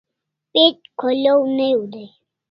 Page 0.53 0.81
kholaw 0.99 1.41
ne 1.55 1.65
hiu 1.69 1.81
dai 1.91 2.07